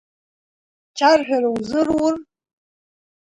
[0.97, 2.15] Чарҳәара узырур?